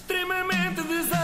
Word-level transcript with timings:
extremamente 0.00 0.82
desagradável. 0.82 1.20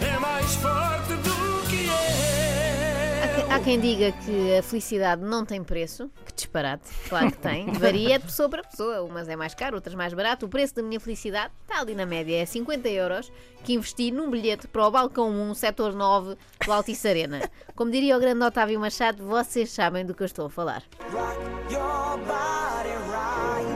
É 0.00 0.18
mais 0.18 0.54
forte 0.56 1.14
do 1.16 1.68
que 1.68 1.88
é. 1.88 3.46
Há 3.50 3.60
quem 3.60 3.78
diga 3.78 4.12
que 4.12 4.56
a 4.56 4.62
felicidade 4.62 5.22
não 5.22 5.44
tem 5.44 5.62
preço, 5.62 6.10
que 6.24 6.32
disparate, 6.34 6.88
claro 7.08 7.30
que 7.30 7.38
tem. 7.38 7.70
Varia 7.78 8.18
de 8.18 8.24
pessoa 8.24 8.48
para 8.48 8.64
pessoa, 8.64 9.02
umas 9.02 9.28
é 9.28 9.36
mais 9.36 9.54
caro, 9.54 9.76
outras 9.76 9.94
mais 9.94 10.14
barato. 10.14 10.46
O 10.46 10.48
preço 10.48 10.74
da 10.74 10.82
minha 10.82 10.98
felicidade 10.98 11.52
está 11.62 11.80
ali 11.80 11.94
na 11.94 12.06
média, 12.06 12.40
é 12.40 12.46
50 12.46 12.88
euros 12.88 13.30
que 13.64 13.74
investi 13.74 14.10
num 14.10 14.30
bilhete 14.30 14.66
para 14.68 14.86
o 14.86 14.90
balcão 14.90 15.28
1, 15.28 15.54
setor 15.54 15.92
9 15.92 16.36
do 16.64 16.72
Altice 16.72 17.08
Arena. 17.08 17.50
Como 17.74 17.90
diria 17.90 18.16
o 18.16 18.20
grande 18.20 18.44
Otávio 18.44 18.80
Machado, 18.80 19.24
vocês 19.24 19.70
sabem 19.70 20.06
do 20.06 20.14
que 20.14 20.22
eu 20.22 20.26
estou 20.26 20.46
a 20.46 20.50
falar. 20.50 20.82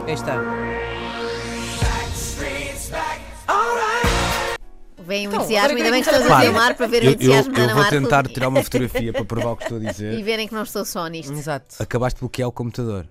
Aí 0.07 0.13
está. 0.13 0.35
Vem 4.99 5.25
o 5.27 5.29
Então, 5.29 5.39
entusiasmo, 5.41 5.69
agora 5.71 5.77
ainda 5.83 5.91
bem 5.91 6.03
que 6.03 6.09
estás 6.09 6.21
a 6.21 6.23
Repara, 6.27 6.41
filmar 6.45 6.75
para 6.77 6.87
ver 6.87 7.01
o 7.01 7.05
Eu, 7.05 7.09
eu, 7.09 7.11
entusiasmo 7.13 7.53
da 7.53 7.59
eu 7.59 7.63
Ana 7.65 7.73
vou 7.73 7.83
Marco 7.83 7.97
tentar 7.99 8.25
e- 8.25 8.33
tirar 8.33 8.47
uma 8.47 8.63
fotografia 8.63 9.11
para 9.13 9.25
provar 9.25 9.51
o 9.51 9.57
que 9.57 9.63
estou 9.63 9.77
a 9.77 9.81
e 9.83 9.85
dizer. 9.87 10.23
verem 10.23 10.47
que 10.47 10.53
não 10.53 10.63
estou 10.63 10.85
só 10.85 11.07
nisto. 11.07 11.33
Exato. 11.33 11.75
Acabaste 11.81 12.17
de 12.17 12.21
bloquear 12.21 12.47
o 12.47 12.51
computador. 12.51 13.05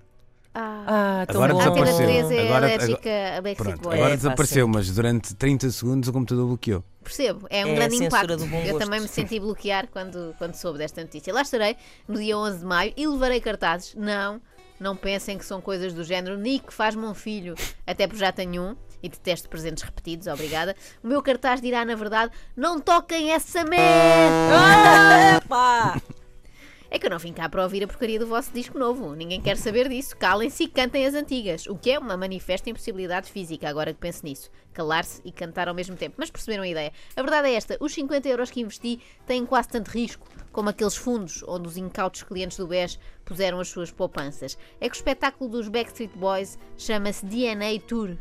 Ah, 0.54 1.24
tão 1.28 1.36
Agora 1.42 1.52
bom. 1.54 1.60
A 1.60 1.64
Antena 1.68 1.86
desapareceu. 1.86 2.26
3 2.28 2.30
é 2.30 2.46
Agora- 2.46 2.66
alérgica 2.66 3.10
a 3.10 3.42
Backstreet 3.42 3.56
Pronto, 3.56 3.80
Boys. 3.82 3.94
agora 4.00 4.12
É, 4.12 4.16
desapareceu, 4.16 4.68
mas 4.68 4.90
durante 4.90 5.34
30 5.34 5.70
segundos 5.70 6.08
o 6.08 6.12
computador 6.12 6.46
bloqueou. 6.46 6.84
Percebo, 7.04 7.46
é 7.50 7.64
um 7.64 7.68
É 7.68 7.72
a 7.72 7.74
grande 7.74 7.96
censura 7.98 8.24
impacto. 8.24 8.36
do 8.36 8.46
bom 8.46 8.56
Eu 8.60 8.72
gosto. 8.72 8.78
também 8.84 9.00
me 9.00 9.08
senti 9.08 9.38
bloquear 9.40 9.88
quando, 9.88 10.34
quando 10.38 10.54
soube 10.54 10.78
desta 10.78 11.00
notícia. 11.02 11.32
Lá 11.34 11.42
estarei 11.42 11.76
no 12.08 12.18
dia 12.18 12.36
11 12.38 12.58
de 12.60 12.64
maio 12.64 12.92
e 12.96 13.06
levarei 13.06 13.40
cartazes. 13.40 13.94
Não, 13.94 14.40
não 14.80 14.96
pensem 14.96 15.36
que 15.36 15.44
são 15.44 15.60
coisas 15.60 15.92
do 15.92 16.02
género. 16.02 16.38
Nick, 16.38 16.72
faz-me 16.72 17.04
um 17.04 17.14
filho, 17.14 17.54
até 17.86 18.06
porque 18.06 18.20
já 18.20 18.32
tenho 18.32 18.62
um. 18.62 18.76
E 19.02 19.08
detesto 19.08 19.48
presentes 19.48 19.82
repetidos, 19.82 20.26
obrigada. 20.26 20.74
O 21.02 21.06
meu 21.06 21.22
cartaz 21.22 21.60
dirá, 21.60 21.84
na 21.84 21.94
verdade, 21.94 22.32
não 22.56 22.80
toquem 22.80 23.32
essa 23.32 23.64
merda! 23.64 25.40
Pá! 25.48 26.00
É 26.92 26.98
que 26.98 27.06
eu 27.06 27.10
não 27.10 27.20
vim 27.20 27.32
cá 27.32 27.48
para 27.48 27.62
ouvir 27.62 27.84
a 27.84 27.86
porcaria 27.86 28.18
do 28.18 28.26
vosso 28.26 28.52
disco 28.52 28.76
novo. 28.76 29.14
Ninguém 29.14 29.40
quer 29.40 29.56
saber 29.56 29.88
disso. 29.88 30.16
Calem-se 30.16 30.64
e 30.64 30.68
cantem 30.68 31.06
as 31.06 31.14
antigas. 31.14 31.64
O 31.68 31.76
que 31.76 31.92
é 31.92 31.98
uma 31.98 32.16
manifesta 32.16 32.68
impossibilidade 32.68 33.30
física, 33.30 33.68
agora 33.68 33.94
que 33.94 34.00
penso 34.00 34.26
nisso. 34.26 34.50
Calar-se 34.72 35.22
e 35.24 35.30
cantar 35.30 35.68
ao 35.68 35.74
mesmo 35.74 35.94
tempo. 35.94 36.16
Mas 36.18 36.32
perceberam 36.32 36.64
a 36.64 36.68
ideia. 36.68 36.92
A 37.14 37.22
verdade 37.22 37.48
é 37.48 37.54
esta: 37.54 37.76
os 37.78 37.94
50 37.94 38.28
euros 38.28 38.50
que 38.50 38.60
investi 38.60 39.00
têm 39.24 39.46
quase 39.46 39.68
tanto 39.68 39.86
risco 39.86 40.26
como 40.50 40.68
aqueles 40.68 40.96
fundos 40.96 41.44
onde 41.46 41.68
os 41.68 41.76
incautos 41.76 42.24
clientes 42.24 42.56
do 42.58 42.66
BES 42.66 42.98
puseram 43.24 43.60
as 43.60 43.68
suas 43.68 43.92
poupanças. 43.92 44.58
É 44.80 44.88
que 44.88 44.96
o 44.96 44.98
espetáculo 44.98 45.48
dos 45.48 45.68
Backstreet 45.68 46.10
Boys 46.16 46.58
chama-se 46.76 47.24
DNA 47.24 47.78
Tour. 47.86 48.16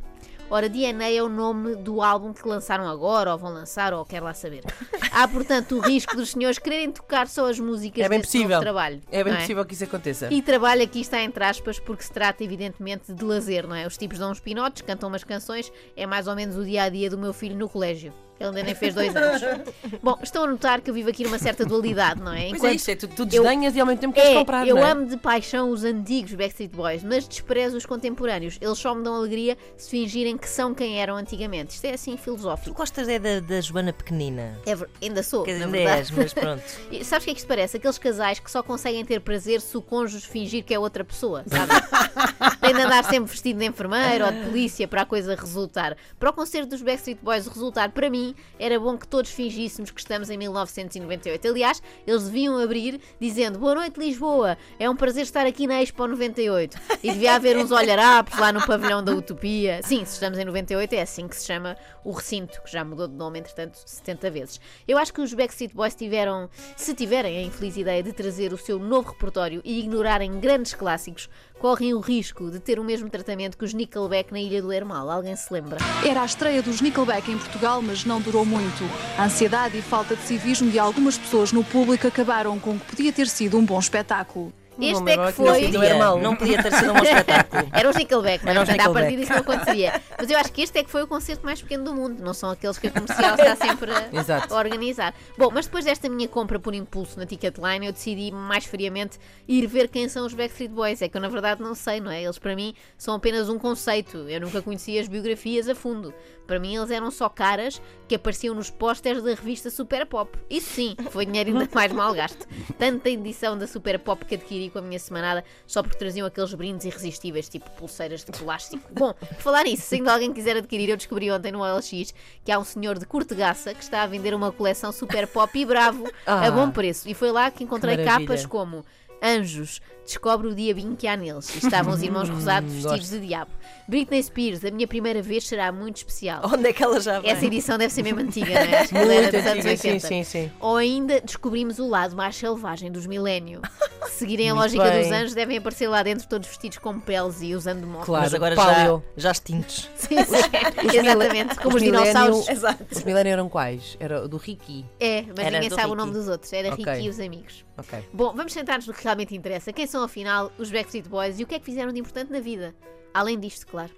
Ora, 0.52 0.68
DNA 0.68 1.12
é 1.12 1.22
o 1.22 1.30
nome 1.30 1.76
do 1.76 2.02
álbum 2.02 2.34
que 2.34 2.48
lançaram 2.48 2.88
agora, 2.88 3.32
ou 3.32 3.38
vão 3.38 3.54
lançar, 3.54 3.94
ou 3.94 4.04
quer 4.04 4.20
lá 4.20 4.34
saber. 4.34 4.64
Há, 5.14 5.28
portanto, 5.28 5.76
o 5.78 5.80
risco 5.80 6.16
dos 6.16 6.32
senhores 6.32 6.58
quererem 6.58 6.92
tocar 6.92 7.28
só 7.28 7.48
as 7.48 7.60
músicas 7.60 8.04
É 8.04 8.10
bem 8.10 8.20
possível. 8.20 8.60
trabalho. 8.60 9.00
É 9.12 9.24
bem 9.24 9.32
não 9.34 9.40
possível 9.42 9.64
que 9.64 9.76
isso 9.76 9.84
aconteça. 9.84 10.28
e 10.34 10.42
trabalho 10.42 10.82
aqui 10.82 11.02
está 11.02 11.22
entre 11.22 11.44
aspas 11.44 11.80
porque 11.80 12.02
se 12.04 12.12
trata 12.12 12.44
evidentemente 12.44 13.14
de 13.14 13.24
lazer, 13.24 13.68
não 13.68 13.76
é? 13.76 13.86
Os 13.86 13.96
tipos 13.96 14.18
dão 14.18 14.32
uns 14.32 14.40
pinotes, 14.40 14.82
cantam 14.82 15.08
umas 15.10 15.24
canções, 15.24 15.72
é 15.96 16.08
mais 16.08 16.28
ou 16.28 16.36
menos 16.36 16.56
o 16.58 16.66
dia 16.66 16.84
a 16.84 16.90
dia 16.90 17.12
do 17.12 17.18
meu 17.18 17.32
filho 17.32 17.56
no 17.56 17.70
colégio. 17.70 18.12
Ele 18.40 18.50
ainda 18.50 18.64
nem 18.64 18.74
fez 18.76 18.94
dois 18.96 19.14
anos. 19.16 19.42
Bom, 20.02 20.18
estão 20.24 20.44
a 20.46 20.48
notar 20.48 20.80
que 20.82 20.90
eu 20.90 20.94
vivo 20.94 21.10
aqui 21.10 21.24
numa 21.24 21.38
certa 21.38 21.66
dualidade, 21.66 22.22
não 22.22 22.32
é? 22.34 22.50
Pois 22.50 22.64
é 22.64 22.74
isso, 22.74 22.90
é 22.92 22.96
tu, 22.96 23.08
tu 23.08 23.22
eu- 23.24 23.26
desdenhas 23.26 23.76
e 23.76 23.80
ao 23.82 23.86
mesmo 23.86 24.00
tempo 24.00 24.14
queres 24.14 24.30
É, 24.30 24.34
comprar, 24.36 24.68
eu 24.68 24.76
não 24.76 24.84
é? 24.86 24.92
amo 24.92 25.06
de 25.06 25.18
paixão 25.18 25.70
os 25.72 25.84
antigos 25.84 26.34
Backstreet 26.34 26.72
Boys, 26.72 27.04
mas 27.04 27.28
desprezo 27.28 27.76
os 27.78 27.86
contemporâneos. 27.86 28.58
Eles 28.62 28.78
só 28.78 28.96
me 28.96 29.04
dão 29.04 29.16
alegria 29.16 29.58
se 29.76 29.90
fingirem 29.90 30.38
que 30.38 30.48
são 30.48 30.74
quem 30.74 31.02
eram 31.02 31.16
antigamente. 31.18 31.76
Isto 31.76 31.86
é 31.86 31.94
assim 31.94 32.16
Tu 32.16 32.22
filosófico. 32.24 32.76
gostas 32.76 33.08
é 33.10 33.20
da, 33.20 33.40
da 33.42 33.60
Joana 33.62 33.92
Pequenina. 33.92 34.58
É 34.66 34.78
ainda 35.06 35.22
sou, 35.22 35.44
Que 35.44 35.52
na 35.54 35.66
ainda 35.66 35.78
verdade. 35.78 36.00
és, 36.00 36.12
mas 36.12 36.34
pronto. 36.34 36.64
E 36.92 37.04
Sabes 37.04 37.24
o 37.24 37.26
que 37.26 37.32
é 37.32 37.34
que 37.34 37.40
isto 37.40 37.48
parece? 37.48 37.78
Aqueles 37.78 37.98
casais 37.98 38.40
que 38.40 38.50
só 38.50 38.64
conseguem 38.64 39.04
ter 39.04 39.20
prazer 39.20 39.60
se 39.62 39.76
o 39.76 39.82
cônjuge 39.82 40.26
fingir 40.28 40.64
que 40.64 40.74
é 40.74 40.80
outra 40.80 41.04
pessoa, 41.04 41.44
sabe? 41.46 41.72
Tem 42.62 42.74
de 42.74 42.82
andar 42.82 43.04
sempre 43.04 43.30
vestido 43.32 43.60
de 43.60 43.66
enfermeiro 43.66 44.26
ou 44.26 44.32
de 44.32 44.40
polícia 44.46 44.88
para 44.88 45.02
a 45.02 45.06
coisa 45.06 45.36
resultar. 45.36 45.98
Para 46.20 46.30
o 46.30 46.34
concerto 46.34 46.70
dos 46.70 46.82
Backstreet 46.82 47.20
Boys 47.22 47.48
resultar, 47.48 47.90
para 47.92 48.10
mim, 48.10 48.29
era 48.60 48.80
bom 48.80 48.98
que 48.98 49.08
todos 49.08 49.32
fingíssemos 49.32 49.92
que 49.92 50.00
estamos 50.00 50.30
em 50.30 50.38
1998. 50.38 51.48
Aliás, 51.48 51.82
eles 52.06 52.24
deviam 52.26 52.58
abrir 52.58 53.00
dizendo 53.20 53.60
Boa 53.60 53.76
noite, 53.76 54.00
Lisboa, 54.00 54.58
é 54.80 54.90
um 54.90 54.96
prazer 54.96 55.24
estar 55.24 55.46
aqui 55.46 55.68
na 55.68 55.82
Expo 55.82 56.08
98. 56.08 56.78
E 57.04 57.12
devia 57.12 57.36
haver 57.36 57.58
uns 57.58 57.72
olharapos 57.72 58.38
lá 58.38 58.52
no 58.52 58.66
pavilhão 58.66 59.04
da 59.04 59.14
Utopia. 59.14 59.82
Sim, 59.84 60.04
se 60.06 60.14
estamos 60.14 60.38
em 60.38 60.46
98, 60.46 60.94
é 60.94 61.02
assim 61.02 61.28
que 61.28 61.36
se 61.36 61.46
chama 61.46 61.78
o 62.04 62.12
recinto, 62.12 62.62
que 62.62 62.72
já 62.72 62.84
mudou 62.84 63.08
de 63.08 63.16
nome, 63.16 63.40
entretanto, 63.40 63.78
70 63.86 64.32
vezes. 64.32 64.62
Eu 64.88 64.98
acho 64.98 65.14
que 65.14 65.22
os 65.22 65.34
Backstreet 65.34 65.74
Boys 65.74 65.96
tiveram, 65.96 66.50
se 66.76 66.94
tiverem 66.94 67.38
a 67.38 67.42
infeliz 67.42 67.78
ideia 67.78 68.02
de 68.02 68.12
trazer 68.14 68.54
o 68.54 68.58
seu 68.58 68.80
novo 68.80 69.12
repertório 69.12 69.62
e 69.64 69.80
ignorarem 69.80 70.40
grandes 70.40 70.74
clássicos, 70.74 71.30
correm 71.60 71.94
o 71.94 72.00
risco 72.00 72.50
de 72.50 72.60
ter 72.60 72.80
o 72.80 72.84
mesmo 72.84 73.10
tratamento 73.10 73.58
que 73.58 73.66
os 73.66 73.74
Nickelback 73.74 74.32
na 74.32 74.40
Ilha 74.40 74.62
do 74.62 74.72
Hermal. 74.72 75.10
Alguém 75.10 75.36
se 75.36 75.54
lembra? 75.54 75.78
Era 76.04 76.22
a 76.22 76.26
estreia 76.26 76.64
dos 76.64 76.82
Nickelback 76.82 77.30
em 77.30 77.38
Portugal, 77.38 77.82
mas 77.82 78.06
não 78.06 78.22
durou 78.22 78.46
muito. 78.46 78.84
A 79.18 79.26
ansiedade 79.26 79.78
e 79.78 79.82
falta 79.82 80.16
de 80.16 80.22
civismo 80.22 80.72
de 80.72 80.80
algumas 80.80 81.18
pessoas 81.18 81.52
no 81.52 81.64
público 81.64 82.08
acabaram 82.08 82.58
com 82.58 82.72
o 82.72 82.80
que 82.80 82.96
podia 82.96 83.12
ter 83.12 83.28
sido 83.28 83.58
um 83.58 83.66
bom 83.66 83.78
espetáculo. 83.78 84.54
Este 84.80 84.94
Não, 85.04 85.08
é 85.10 85.18
mas 85.18 85.36
que 85.36 85.42
não 85.42 85.54
foi. 85.54 85.62
podia, 85.66 85.84
era 85.86 85.98
mau. 86.00 86.20
Não 86.20 86.36
podia 86.36 86.64
ter 86.64 86.74
sido 86.74 86.94
um 86.94 86.98
espetáculo. 86.98 87.68
Era 87.74 87.90
os 87.90 87.96
Nickelback, 87.96 88.44
não 88.46 88.52
é? 88.52 88.56
Era 88.56 88.64
os 88.64 88.70
Portanto, 88.70 88.70
à 88.70 88.72
Nickelback. 88.72 88.94
partida 89.04 89.22
isso 89.22 89.32
não 89.32 89.40
aconteceria. 89.40 90.02
Mas 90.18 90.30
eu 90.30 90.38
acho 90.38 90.52
que 90.54 90.62
este 90.62 90.80
é 90.80 90.84
que 90.84 90.90
foi 90.90 91.04
o 91.04 91.08
concerto 91.08 91.46
mais 91.46 91.62
pequeno 91.62 91.84
do 91.84 91.94
mundo. 91.94 92.22
Não 92.24 92.34
são 92.34 92.50
aqueles 92.50 92.78
que 92.78 92.88
a 92.88 92.92
comercial 92.92 93.36
está 93.36 93.56
sempre 93.56 93.92
a, 93.94 94.54
a 94.54 94.58
organizar. 94.58 95.14
Bom, 95.38 95.50
mas 95.54 95.66
depois 95.66 95.86
desta 95.86 96.08
minha 96.10 96.28
compra 96.28 96.60
por 96.60 96.74
impulso 96.74 97.20
na 97.20 97.26
Ticketline, 97.26 97.86
eu 97.86 97.92
decidi 97.92 98.32
mais 98.32 98.66
friamente 98.66 99.18
ir 99.48 99.66
ver 99.68 99.88
quem 99.90 100.08
são 100.08 100.26
os 100.26 100.34
Backstreet 100.34 100.72
Boys. 100.72 101.02
É 101.02 101.10
que 101.10 101.18
eu, 101.18 101.22
na 101.22 101.30
verdade, 101.30 101.62
não 101.62 101.76
sei, 101.76 102.00
não 102.00 102.12
é? 102.12 102.24
Eles, 102.24 102.40
para 102.40 102.56
mim, 102.56 102.74
são 102.98 103.16
apenas 103.16 103.50
um 103.50 103.60
conceito. 103.60 104.18
Eu 104.30 104.42
nunca 104.42 104.62
conhecia 104.62 105.02
as 105.02 105.08
biografias 105.08 105.68
a 105.68 105.76
fundo. 105.76 106.14
Para 106.48 106.60
mim, 106.60 106.76
eles 106.76 106.90
eram 106.90 107.12
só 107.12 107.30
caras 107.30 107.80
que 108.08 108.16
apareciam 108.16 108.56
nos 108.56 108.72
pósteres 108.72 109.22
da 109.22 109.30
revista 109.30 109.70
Super 109.70 110.06
Pop. 110.08 110.38
Isso 110.50 110.70
sim, 110.74 110.96
foi 111.12 111.26
dinheiro 111.26 111.52
ainda 111.52 111.70
mais 111.76 111.92
mal 111.92 112.12
gasto. 112.14 112.48
Tanta 112.78 113.10
edição 113.10 113.56
da 113.58 113.68
Super 113.68 114.00
Pop 114.00 114.26
que 114.26 114.34
adquiri 114.36 114.69
com 114.70 114.80
a 114.80 114.82
minha 114.82 115.00
semanada 115.00 115.44
só 115.66 115.82
porque 115.82 115.98
traziam 115.98 116.26
aqueles 116.28 116.54
brindes 116.54 116.86
irresistíveis, 116.86 117.50
tipo 117.50 117.70
pulseiras 117.72 118.24
de 118.24 118.32
plástico. 118.32 118.84
Bom, 118.92 119.14
por 119.14 119.38
falar 119.38 119.64
nisso, 119.64 119.84
se 119.84 119.96
ainda 119.96 120.14
alguém 120.14 120.32
quiser 120.34 120.58
adquirir, 120.58 120.90
eu 120.90 120.98
descobri 120.98 121.32
ontem 121.32 121.52
no 121.52 121.62
OLX 121.62 122.14
que 122.44 122.52
há 122.52 122.60
um 122.60 122.64
senhor 122.64 122.98
de 122.98 123.06
Cortegaça 123.06 123.74
que 123.74 123.84
está 123.84 124.04
a 124.04 124.08
vender 124.08 124.34
uma 124.34 124.52
coleção 124.52 124.92
Super 124.92 125.28
Pop 125.28 125.58
e 125.58 125.66
bravo 125.66 126.10
a 126.26 126.48
Ah, 126.48 126.52
bom 126.52 126.70
preço. 126.72 127.10
E 127.10 127.14
foi 127.14 127.32
lá 127.32 127.50
que 127.52 127.64
encontrei 127.64 127.98
que 127.98 128.04
capas 128.04 128.46
como 128.46 128.86
Anjos, 129.22 129.82
descobre 130.06 130.48
o 130.48 130.56
diabinho 130.56 130.96
que 130.96 131.08
há 131.08 131.16
neles. 131.18 131.54
E 131.56 131.58
estavam 131.60 131.94
os 131.94 132.02
irmãos 132.02 132.28
rosados 132.30 132.72
vestidos 132.74 133.10
de 133.10 133.20
diabo. 133.20 133.52
Britney 133.88 134.24
Spears, 134.24 134.64
a 134.64 134.72
minha 134.72 134.88
primeira 134.88 135.22
vez 135.22 135.46
será 135.48 135.72
muito 135.72 135.98
especial. 135.98 136.42
Onde 136.46 136.70
é 136.70 136.74
que 136.74 136.82
ela 136.84 137.00
já 137.00 137.20
vai? 137.20 137.32
Essa 137.32 137.46
edição 137.46 137.78
deve 137.78 137.92
ser 137.94 138.04
mesmo 138.04 138.20
antiga, 138.22 138.48
não 138.48 138.56
é? 138.62 138.78
Acho 138.80 138.90
que 138.90 138.98
era 138.98 139.06
Muito 139.06 139.32
dos 139.32 139.46
anos 139.46 139.66
antiga, 139.66 139.78
sim, 139.78 139.88
80. 139.90 140.08
sim, 140.08 140.24
sim. 140.24 140.52
Ou 140.60 140.78
ainda 140.78 141.22
descobrimos 141.22 141.80
o 141.80 141.88
lado 141.88 142.16
mais 142.16 142.36
selvagem 142.36 142.92
dos 142.92 143.06
milénio. 143.08 143.62
Se 144.06 144.12
seguirem 144.20 144.50
a 144.50 144.56
Muito 144.56 144.76
lógica 144.78 144.84
bem. 144.96 145.04
dos 145.04 145.12
anjos, 145.12 145.34
devem 145.34 145.58
aparecer 145.58 145.88
lá 145.88 146.02
dentro 146.04 146.28
todos 146.28 146.48
vestidos 146.48 146.78
com 146.78 147.00
peles 147.00 147.42
e 147.42 147.54
usando 147.56 147.86
motos. 147.86 148.06
Claro, 148.06 148.24
mas 148.24 148.34
agora 148.34 148.56
paleo, 148.56 149.04
já, 149.18 149.24
já 149.24 149.32
extintos. 149.32 149.90
Sim, 149.98 150.18
sim. 150.24 150.98
Exatamente, 150.98 151.56
como 151.58 151.76
os, 151.76 151.82
millennial- 151.82 152.06
dinossauros. 152.06 152.50
Exato. 152.50 152.86
Os 152.92 153.04
milênios 153.04 153.34
eram 153.34 153.50
quais? 153.50 153.98
Era 154.00 154.24
o 154.24 154.28
do 154.28 154.38
Ricky. 154.38 154.86
É, 155.00 155.24
mas 155.24 155.40
Era 155.40 155.52
ninguém 155.52 155.70
do 155.70 155.76
sabe 155.76 155.88
o 155.88 155.92
Ricky. 155.92 155.98
nome 155.98 156.14
dos 156.14 156.28
outros. 156.28 156.52
Era 156.54 156.74
Ok. 156.74 156.86
Ricky 156.86 157.06
e 157.06 157.10
os 157.10 157.20
amigos. 157.20 157.66
Ok. 157.80 158.04
Bom, 158.14 158.34
vamos 158.36 158.52
sentar-nos 158.52 158.86
no 158.88 158.94
que 158.94 159.04
realmente 159.04 159.36
interessa. 159.36 159.72
Quem 159.72 159.88
são, 159.88 160.04
afinal, 160.04 160.52
os 160.58 160.70
Backstreet 160.70 161.08
Boys 161.08 161.40
e 161.40 161.44
o 161.44 161.48
que 161.48 161.56
é 161.56 161.60
que 161.60 161.66
fizeram 161.66 161.94
de 161.94 162.00
importante 162.00 162.32
na 162.32 162.40
vida? 162.40 162.76
Além 163.14 163.40
disto, 163.40 163.66
claro. 163.68 163.92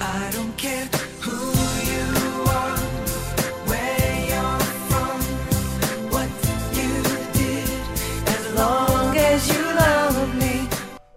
I 0.00 0.30
don't 0.34 0.52
care 0.56 0.88
who 1.20 1.52
you 1.86 2.42
are, 2.50 2.76
where 3.68 4.26
you're 4.26 4.64
from, 4.88 5.18
what 6.10 6.28
you 6.74 7.02
did, 7.32 7.68
as 8.28 8.54
long 8.54 9.16
as 9.16 9.48
you 9.48 9.62
love 9.74 10.36
me. 10.36 10.66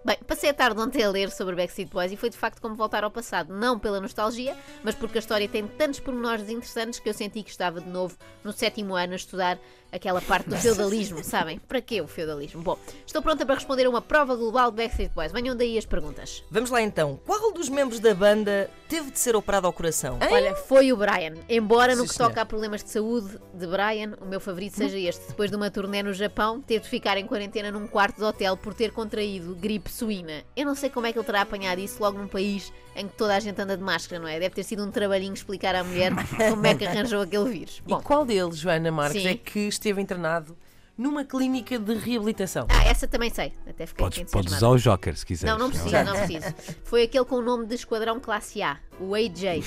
Bem, 0.04 0.16
passei 0.26 0.50
a 0.50 0.54
tarde 0.54 0.80
ontem 0.80 1.02
a 1.02 1.10
ler 1.10 1.30
sobre 1.30 1.54
Backstreet 1.54 1.90
Boys 1.90 2.12
e 2.12 2.16
foi 2.16 2.30
de 2.30 2.36
facto 2.36 2.60
como 2.60 2.74
voltar 2.74 3.04
ao 3.04 3.10
passado. 3.10 3.54
Não 3.54 3.78
pela 3.78 4.00
nostalgia, 4.00 4.56
mas 4.82 4.94
porque 4.94 5.18
a 5.18 5.20
história 5.20 5.48
tem 5.48 5.66
tantos 5.66 6.00
pormenores 6.00 6.48
interessantes 6.48 7.00
que 7.00 7.08
eu 7.08 7.14
senti 7.14 7.42
que 7.42 7.50
estava 7.50 7.80
de 7.80 7.88
novo 7.88 8.16
no 8.42 8.52
sétimo 8.52 8.94
ano 8.94 9.12
a 9.12 9.16
estudar 9.16 9.58
aquela 9.92 10.20
parte 10.20 10.48
do 10.48 10.56
feudalismo, 10.56 11.22
sabem? 11.24 11.58
Para 11.58 11.80
que 11.80 12.00
o 12.00 12.06
feudalismo? 12.06 12.62
Bom, 12.62 12.78
estou 13.06 13.22
pronta 13.22 13.44
para 13.44 13.54
responder 13.54 13.86
a 13.86 13.90
uma 13.90 14.00
prova 14.00 14.34
global 14.36 14.70
de 14.70 14.76
Backstreet 14.76 15.12
Boys. 15.12 15.32
Venham 15.32 15.56
daí 15.56 15.76
as 15.78 15.86
perguntas. 15.86 16.42
Vamos 16.50 16.70
lá 16.70 16.82
então. 16.82 17.18
Qual 17.24 17.52
dos 17.52 17.68
membros 17.68 18.00
da 18.00 18.14
banda 18.14 18.70
teve 18.88 19.10
de 19.10 19.18
ser 19.18 19.34
operado 19.36 19.66
ao 19.66 19.72
coração? 19.72 20.18
Olha, 20.30 20.54
foi 20.54 20.92
o 20.92 20.96
Brian. 20.96 21.34
Embora 21.48 21.94
no 21.94 22.02
Sim, 22.02 22.08
que 22.08 22.14
senhor. 22.14 22.28
toca 22.28 22.42
a 22.42 22.46
problemas 22.46 22.82
de 22.82 22.90
saúde 22.90 23.38
de 23.54 23.66
Brian, 23.66 24.16
o 24.20 24.26
meu 24.26 24.40
favorito 24.40 24.76
seja 24.76 24.98
este. 24.98 25.28
Depois 25.28 25.50
de 25.50 25.56
uma 25.56 25.70
turnê 25.70 26.02
no 26.02 26.12
Japão, 26.12 26.60
teve 26.60 26.84
de 26.84 26.88
ficar 26.88 27.16
em 27.16 27.26
quarentena 27.26 27.70
num 27.70 27.86
quarto 27.86 28.16
de 28.16 28.24
hotel 28.24 28.56
por 28.56 28.74
ter 28.74 28.92
contraído 28.92 29.54
gripe 29.54 29.90
suína. 29.90 30.44
Eu 30.56 30.66
não 30.66 30.74
sei 30.74 30.90
como 30.90 31.06
é 31.06 31.12
que 31.12 31.18
ele 31.18 31.26
terá 31.26 31.42
apanhado 31.42 31.80
isso 31.80 32.02
logo 32.02 32.18
num 32.18 32.28
país 32.28 32.72
em 32.96 33.06
que 33.06 33.14
toda 33.14 33.36
a 33.36 33.40
gente 33.40 33.60
anda 33.60 33.76
de 33.76 33.82
máscara, 33.82 34.20
não 34.20 34.28
é? 34.28 34.38
Deve 34.38 34.54
ter 34.54 34.62
sido 34.62 34.84
um 34.84 34.90
trabalhinho 34.90 35.32
explicar 35.32 35.74
à 35.74 35.84
mulher 35.84 36.12
como 36.50 36.66
é 36.66 36.74
que 36.74 36.84
arranjou 36.84 37.22
aquele 37.22 37.48
vírus. 37.48 37.80
E 37.86 37.88
Bom, 37.88 38.00
qual 38.00 38.24
deles, 38.24 38.58
Joana 38.58 38.90
Marques, 38.90 39.22
Sim. 39.22 39.28
é 39.28 39.34
que 39.34 39.68
esteve 39.80 40.00
internado 40.02 40.56
numa 40.96 41.24
clínica 41.24 41.78
de 41.78 41.94
reabilitação? 41.94 42.66
ah, 42.70 42.84
essa 42.84 43.08
também 43.08 43.30
sei. 43.30 43.54
Até 43.66 43.86
fiquei 43.86 44.04
Podes, 44.04 44.30
podes 44.30 44.52
usar 44.52 44.68
o 44.68 44.76
Joker 44.76 45.16
se 45.16 45.24
quiseres. 45.24 45.50
Não, 45.50 45.58
não 45.58 45.70
precisa, 45.70 46.04
não 46.04 46.12
precisa. 46.12 46.54
Foi 46.84 47.04
aquele 47.04 47.24
com 47.24 47.36
o 47.36 47.42
nome 47.42 47.66
de 47.66 47.74
Esquadrão 47.74 48.20
Classe 48.20 48.62
A, 48.62 48.78
o 49.00 49.14
AJ, 49.14 49.64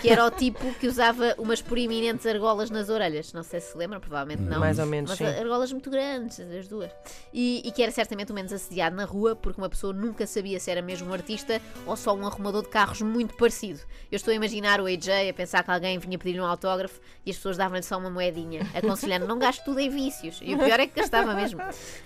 que 0.00 0.08
era 0.08 0.24
o 0.24 0.30
tipo 0.30 0.72
que 0.74 0.86
usava 0.86 1.34
umas 1.38 1.60
proeminentes 1.60 2.24
argolas 2.26 2.70
nas 2.70 2.88
orelhas. 2.88 3.32
Não 3.32 3.42
sei 3.42 3.60
se 3.60 3.70
se 3.70 3.78
lembram, 3.78 4.00
provavelmente 4.00 4.42
não. 4.42 4.60
Mais 4.60 4.78
ou 4.78 4.86
menos, 4.86 5.10
Mas 5.10 5.18
sim. 5.18 5.24
argolas 5.24 5.72
muito 5.72 5.90
grandes, 5.90 6.40
as 6.40 6.66
duas. 6.68 6.90
E, 7.32 7.62
e 7.64 7.70
que 7.70 7.82
era 7.82 7.92
certamente 7.92 8.32
o 8.32 8.34
menos 8.34 8.52
assediado 8.52 8.96
na 8.96 9.04
rua, 9.04 9.36
porque 9.36 9.60
uma 9.60 9.68
pessoa 9.68 9.92
nunca 9.92 10.26
sabia 10.26 10.58
se 10.58 10.70
era 10.70 10.82
mesmo 10.82 11.08
um 11.08 11.12
artista 11.12 11.60
ou 11.86 11.96
só 11.96 12.14
um 12.14 12.26
arrumador 12.26 12.62
de 12.62 12.68
carros 12.68 13.00
muito 13.02 13.36
parecido. 13.36 13.80
Eu 14.10 14.16
estou 14.16 14.32
a 14.32 14.34
imaginar 14.34 14.80
o 14.80 14.86
AJ 14.86 15.30
a 15.30 15.34
pensar 15.34 15.62
que 15.62 15.70
alguém 15.70 15.98
vinha 15.98 16.18
pedir 16.18 16.40
um 16.40 16.46
autógrafo 16.46 17.00
e 17.24 17.30
as 17.30 17.36
pessoas 17.36 17.56
davam-lhe 17.56 17.82
só 17.82 17.98
uma 17.98 18.10
moedinha, 18.10 18.66
aconselhando 18.74 19.26
não 19.26 19.38
gaste 19.38 19.64
tudo 19.64 19.80
em 19.80 19.88
vícios. 19.88 20.38
E 20.42 20.54
o 20.54 20.58
pior 20.58 20.80
é 20.80 20.86
que 20.86 20.98
gastava 20.98 21.34
mesmo. 21.34 21.60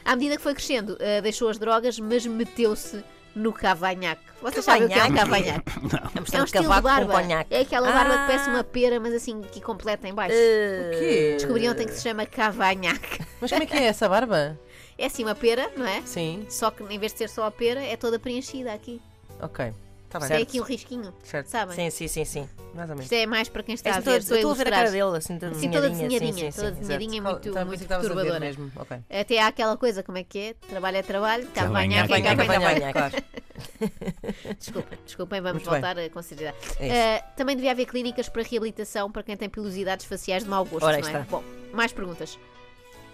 À 0.05 0.17
medida 0.17 0.37
que 0.37 0.43
foi 0.43 0.55
crescendo, 0.55 0.97
eh, 1.01 1.21
deixou 1.21 1.49
as 1.49 1.59
drogas, 1.59 1.99
mas 1.99 2.27
meteu-se 2.27 3.03
no 3.35 3.53
cavanhaque. 3.53 4.23
Vocês 4.41 4.65
sabem 4.65 4.85
o 4.85 4.89
que 4.89 4.95
é 4.99 5.05
um 5.05 5.15
cavanhaque? 5.15 5.73
É 6.35 6.37
É 6.39 6.41
um 6.41 6.45
estilo 6.45 6.63
de 6.75 6.81
barba. 6.83 7.23
É 7.51 7.61
aquela 7.61 7.91
barba 7.93 8.15
Ah. 8.15 8.19
que 8.19 8.27
parece 8.27 8.51
uma 8.51 8.65
pera, 8.65 8.99
mas 9.01 9.15
assim 9.15 9.41
que 9.43 9.61
completa 9.61 10.09
em 10.09 10.15
baixo. 10.15 10.35
O 10.35 10.99
quê? 10.99 11.35
Descobri 11.39 11.69
ontem 11.69 11.87
que 11.87 11.93
se 11.95 12.03
chama 12.03 12.27
cavanhaque. 12.27 13.21
Mas 13.41 13.51
como 13.51 13.63
é 13.63 13.67
que 13.67 13.77
é 13.77 13.85
essa 13.85 14.09
barba? 14.09 14.59
É 14.97 15.07
assim 15.07 15.23
uma 15.25 15.35
pera, 15.35 15.71
não 15.77 15.87
é? 15.87 16.03
Sim, 16.05 16.47
Só 16.49 16.71
que 16.71 16.83
em 16.85 16.99
vez 16.99 17.13
de 17.13 17.19
ser 17.19 17.29
só 17.29 17.45
a 17.45 17.51
pera, 17.51 17.83
é 17.85 17.97
toda 17.97 18.19
preenchida 18.19 18.73
aqui. 18.73 19.01
ok. 19.41 19.73
Está 20.15 20.21
bem. 20.21 20.29
Tem 20.29 20.43
aqui 20.43 20.61
um 20.61 20.65
risquinho. 20.65 21.13
Certo. 21.25 21.47
sabem? 21.49 21.75
Sim, 21.75 21.91
sim, 21.91 22.07
sim, 22.09 22.25
sim. 22.25 22.49
Mais 22.73 22.89
ou 22.89 22.95
menos. 22.97 23.05
Isto 23.11 23.15
é 23.15 23.27
mais 23.27 23.49
para 23.49 23.63
quem 23.65 23.75
está 23.75 23.91
É, 23.91 23.93
a 23.95 24.01
ver. 24.01 24.19
Estou 24.21 24.35
a 24.35 24.39
estou 24.39 24.53
a 24.53 24.55
ver 24.55 24.69
a 24.69 24.71
cara 24.71 24.91
dele, 24.91 25.17
assim, 25.17 25.39
toda 25.39 25.53
Assim, 25.53 25.71
toda 25.71 25.91
desenhadinha. 25.91 26.21
desenhadinha, 26.21 26.53
sim, 26.53 26.57
toda 26.61 26.75
sim, 26.75 26.81
desenhadinha, 26.81 27.19
exato. 27.21 27.33
muito- 27.47 27.59
a 27.59 27.65
muito 27.65 27.81
ver 27.81 27.89
perturbadora. 27.89 28.41
mesmo. 28.41 28.73
Ok. 28.77 28.97
Até 29.11 29.41
há 29.41 29.47
aquela 29.49 29.77
coisa, 29.77 30.03
como 30.03 30.19
é 30.19 30.25
que 30.25 30.39
é? 30.39 30.55
Trabalho 30.69 30.97
é 30.99 31.03
trabalho, 31.03 31.47
cavanhaque 31.49 32.13
é 32.13 32.21
Cavanhaque. 32.23 32.93
Cavanhaque. 32.93 33.25
Desculpem, 34.59 34.99
desculpem, 35.05 35.41
vamos 35.41 35.63
Muito 35.63 35.71
bem. 35.71 35.81
voltar 35.81 35.99
a 36.01 36.11
considerar. 36.11 36.55
É. 36.79 36.89
Eh, 36.89 37.25
também 37.37 37.57
devia 37.57 37.71
haver 37.73 37.87
clínicas 37.87 38.29
para 38.29 38.43
reabilitação 38.43 39.11
para 39.11 39.23
quem 39.23 39.37
tem 39.37 39.49
pilosidades 39.49 40.07
faciais 40.07 40.45
de 40.45 40.51
mau 40.51 40.65
gosto, 40.65 40.85
Ora, 40.85 40.99
não 40.99 41.09
é? 41.09 41.11
está. 41.13 41.21
Bom, 41.31 41.43
mais 41.73 41.93
perguntas. 41.93 42.39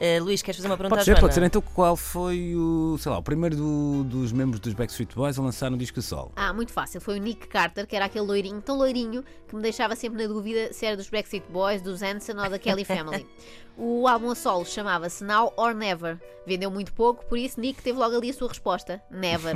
Eh, 0.00 0.18
Luís, 0.18 0.40
queres 0.40 0.56
fazer 0.56 0.68
uma 0.68 0.78
pergunta 0.78 0.96
Pode 0.96 1.04
ser, 1.04 1.20
pode 1.20 1.34
ser. 1.34 1.42
Então, 1.42 1.60
qual 1.60 1.94
foi 1.94 2.54
o, 2.56 2.96
sei 2.98 3.12
lá, 3.12 3.18
o 3.18 3.22
primeiro 3.22 3.54
do- 3.54 4.02
dos 4.04 4.32
membros 4.32 4.58
dos 4.58 4.72
Backstreet 4.72 5.14
Boys 5.14 5.38
a 5.38 5.42
lançar 5.42 5.70
um 5.70 5.76
disco 5.76 6.00
solo? 6.00 6.32
Ah, 6.36 6.52
muito 6.54 6.72
fácil. 6.72 7.00
Foi 7.02 7.18
o 7.18 7.22
Nick 7.22 7.46
Carter, 7.48 7.86
que 7.86 7.94
era 7.94 8.06
aquele 8.06 8.24
loirinho, 8.24 8.62
tão 8.62 8.78
loirinho, 8.78 9.22
que 9.46 9.54
me 9.54 9.60
deixava 9.60 9.94
sempre 9.94 10.22
na 10.22 10.26
dúvida 10.32 10.72
se 10.72 10.86
era 10.86 10.96
dos 10.96 11.10
Backstreet 11.10 11.44
Boys, 11.50 11.82
dos 11.82 12.02
Hanson 12.02 12.32
ou 12.32 12.48
da 12.48 12.58
Kelly 12.58 12.84
Family. 12.84 13.26
o 13.76 14.08
álbum 14.08 14.30
a 14.30 14.34
solo 14.34 14.64
chamava-se 14.64 15.22
Now 15.22 15.52
or 15.56 15.74
Never. 15.74 16.18
Vendeu 16.46 16.70
muito 16.70 16.92
pouco, 16.94 17.24
por 17.26 17.36
isso 17.38 17.60
Nick 17.60 17.82
teve 17.82 17.98
logo 17.98 18.16
ali 18.16 18.30
a 18.30 18.32
sua 18.32 18.48
resposta: 18.48 19.02
Never. 19.10 19.54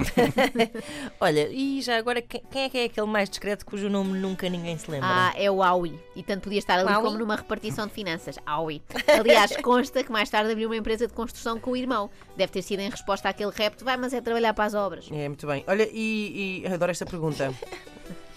Olha, 1.19 1.49
e 1.51 1.81
já 1.81 1.97
agora, 1.97 2.21
quem 2.21 2.43
quem 2.51 2.63
é 2.65 2.69
que 2.69 2.79
é 2.79 2.85
aquele 2.85 3.07
mais 3.07 3.29
discreto 3.31 3.65
cujo 3.65 3.89
nome 3.89 4.19
nunca 4.19 4.49
ninguém 4.49 4.77
se 4.77 4.91
lembra? 4.91 5.09
ah, 5.11 5.33
é 5.35 5.51
o 5.51 5.63
Aui. 5.63 5.99
E 6.15 6.23
tanto 6.23 6.43
podia 6.43 6.59
estar 6.59 6.79
ali 6.79 6.93
Aui? 6.93 7.03
como 7.03 7.19
numa 7.19 7.37
repartição 7.37 7.87
de 7.87 7.93
finanças. 7.95 8.37
Aui. 8.45 8.83
Aliás, 9.19 9.57
consta 9.63 10.05
que 10.05 10.13
mais 10.13 10.29
tarde 10.35 10.51
abriu 10.51 10.69
uma 10.69 10.77
empresa 10.77 11.07
de 11.07 11.13
construção 11.13 11.61
com 11.61 11.71
o 11.71 11.77
irmão. 11.77 12.11
Deve 12.37 12.51
ter 12.51 12.63
sido 12.63 12.81
em 12.81 12.91
resposta 12.91 13.29
àquele 13.29 13.53
repto: 13.53 13.85
vai, 13.85 13.97
mas 13.97 14.13
é 14.13 14.21
trabalhar 14.21 14.53
para 14.53 14.65
as 14.65 14.75
obras. 14.75 15.09
É, 15.13 15.29
muito 15.29 15.47
bem. 15.47 15.63
Olha, 15.69 15.89
e, 15.93 16.65
e 16.65 16.67
adoro 16.67 16.91
esta 16.91 17.07
pergunta. 17.07 17.55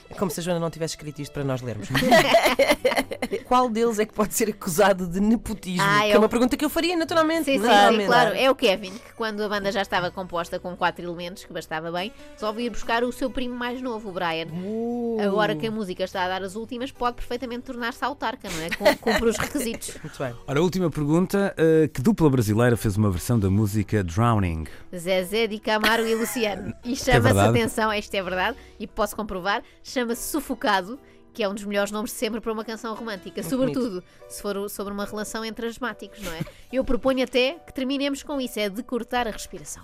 É 0.10 0.14
como 0.16 0.32
se 0.32 0.40
a 0.40 0.44
Joana 0.44 0.60
não 0.60 0.70
tivesse 0.70 0.94
escrito 0.96 1.22
isto 1.22 1.32
para 1.34 1.44
nós 1.44 1.62
lermos. 1.62 1.88
Qual 3.46 3.70
deles 3.70 4.00
é 4.00 4.06
que 4.06 4.14
pode 4.14 4.34
ser 4.34 4.50
acusado 4.50 5.08
de 5.08 5.20
nepotismo? 5.20 5.82
Ah, 5.86 6.00
que 6.02 6.12
é 6.12 6.12
é 6.12 6.18
uma 6.18 6.30
pergunta 6.30 6.56
que 6.58 6.64
eu 6.66 6.70
faria 6.70 6.96
naturalmente. 6.96 7.46
Sim, 7.46 7.54
sim, 7.54 7.62
sim, 7.62 7.68
naturalmente. 7.68 8.06
claro. 8.08 8.36
É 8.36 8.50
o 8.50 8.56
Kevin, 8.56 8.92
que 8.92 9.14
quando 9.16 9.42
a 9.44 9.50
banda 9.50 9.72
já 9.72 9.82
estava 9.82 10.10
composta 10.12 10.60
com 10.60 10.76
quatro 10.76 11.04
elementos, 11.06 11.44
que 11.46 11.54
bastava 11.54 11.92
bem, 11.92 12.12
resolve 12.34 12.64
ir 12.64 12.70
buscar 12.70 13.04
o 13.04 13.12
seu 13.12 13.30
primo 13.30 13.56
mais 13.56 13.82
novo, 13.82 14.10
o 14.10 14.12
Brian. 14.12 14.48
Uh, 14.52 15.18
Agora 15.22 15.56
que 15.56 15.68
a 15.68 15.72
música 15.72 16.04
está 16.04 16.24
a 16.24 16.28
dar 16.28 16.44
as 16.44 16.56
últimas, 16.56 16.92
pode 16.92 17.16
perfeitamente 17.18 17.64
tornar-se 17.64 18.04
autarca, 18.04 18.50
não 18.50 18.62
é? 18.64 18.70
Com- 18.70 18.98
Cumpre 18.98 19.30
os 19.30 19.38
requisitos. 19.38 19.98
Muito 20.04 20.18
bem. 20.18 20.34
Ora, 20.48 20.60
a 20.60 20.62
última 20.64 20.90
pergunta: 20.90 21.56
uh, 21.58 21.88
que 21.90 22.02
dupla 22.02 22.30
brasileira 22.30 22.76
fez 22.78 22.98
uma 22.98 23.10
versão 23.12 23.40
da 23.40 23.50
música 23.50 24.04
Drowning? 24.04 24.66
Zezé 24.96 25.48
de 25.48 25.60
Camargo 25.60 26.08
e 26.08 26.16
Luciano. 26.16 26.74
E 26.84 26.94
é 26.94 26.96
chama-se, 26.96 27.20
verdade. 27.22 27.50
atenção, 27.50 27.94
isto 27.94 28.14
é 28.14 28.22
verdade, 28.24 28.58
e 28.80 28.88
posso 28.88 29.16
comprovar, 29.16 29.62
chama-se 29.98 30.30
Sufocado, 30.30 31.00
que 31.34 31.42
é 31.42 31.50
um 31.50 31.56
dos 31.56 31.64
melhores 31.64 31.92
nomes 31.92 32.12
de 32.12 32.18
sempre 32.18 32.40
para 32.40 32.54
uma 32.54 32.64
canção 32.64 32.94
romântica, 32.94 33.42
sobretudo 33.42 34.04
se 34.30 34.40
for 34.42 34.70
sobre 34.70 34.94
uma 34.94 35.06
relação 35.06 35.44
entre 35.44 35.66
asmáticos, 35.66 36.22
não 36.22 36.32
é? 36.34 36.42
Eu 36.72 36.84
proponho 36.84 37.24
até 37.24 37.54
que 37.54 37.74
terminemos 37.74 38.22
com 38.22 38.40
isso, 38.40 38.60
é 38.60 38.70
de 38.70 38.84
cortar 38.84 39.28
a 39.28 39.32
respiração. 39.32 39.84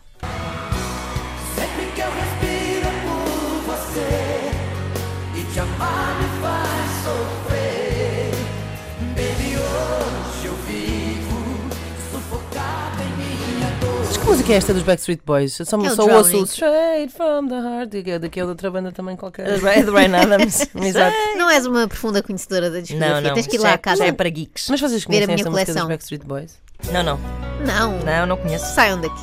Sempre 1.55 1.91
que 1.95 2.01
eu 2.01 2.11
respiro 2.11 2.89
por 3.03 3.73
você 3.73 4.51
e 5.39 5.51
te 5.51 5.59
amar 5.59 5.92
música 14.33 14.53
é 14.53 14.55
esta 14.55 14.73
dos 14.73 14.83
Backstreet 14.83 15.21
Boys? 15.25 15.59
Eu 15.59 15.65
só, 15.65 15.79
É 15.85 15.89
só 15.91 16.05
ouço 16.05 16.41
o 16.41 16.43
Straight 16.43 17.13
from 17.13 17.47
the 17.47 17.55
Heart, 17.55 17.91
que- 18.03 18.19
daquele 18.19 18.47
outra 18.47 18.71
banda 18.71 18.91
também 18.91 19.15
qualquer. 19.15 19.47
É 19.47 19.83
do 19.83 19.93
Ryan 19.93 20.17
Adams. 20.21 20.67
Exato. 20.75 21.15
Não 21.37 21.49
és 21.49 21.65
uma 21.67 21.87
profunda 21.87 22.21
conhecedora 22.23 22.69
da 22.71 22.79
discografia, 22.79 23.15
Não, 23.15 23.21
não. 23.21 23.33
tens 23.35 23.47
que 23.47 23.55
ir 23.57 23.59
lá 23.59 23.69
é- 23.69 23.73
à 23.73 23.77
casa. 23.77 24.05
é 24.05 24.11
para 24.11 24.29
geeks. 24.29 24.69
Mas 24.69 24.81
vocês 24.81 25.05
conhecem 25.05 25.27
minha 25.27 25.35
esta 25.35 25.49
música 25.51 25.65
dos. 25.73 25.87
Backstreet 25.87 26.25
Boys? 26.25 26.57
Não, 26.91 27.03
Não, 28.03 28.25
não 28.25 28.37
conheço. 28.37 28.73
saiam 28.73 28.99
daqui. 28.99 29.21